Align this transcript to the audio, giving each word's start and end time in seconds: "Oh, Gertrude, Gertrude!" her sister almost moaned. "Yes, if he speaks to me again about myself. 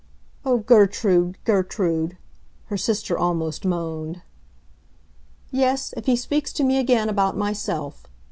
"Oh, 0.43 0.57
Gertrude, 0.57 1.37
Gertrude!" 1.45 2.17
her 2.69 2.75
sister 2.75 3.15
almost 3.15 3.65
moaned. 3.65 4.23
"Yes, 5.51 5.93
if 5.95 6.07
he 6.07 6.15
speaks 6.15 6.51
to 6.53 6.63
me 6.63 6.79
again 6.79 7.07
about 7.07 7.37
myself. 7.37 8.07